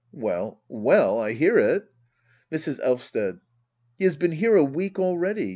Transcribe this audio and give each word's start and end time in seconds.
Well 0.13 0.63
well— 0.67 1.19
I 1.19 1.33
hear 1.33 1.59
it. 1.59 1.85
Mrs. 2.51 2.83
Elysted. 2.83 3.39
He 3.99 4.05
has 4.05 4.17
been 4.17 4.31
here 4.31 4.55
a 4.57 4.63
week 4.63 4.97
already. 4.97 5.49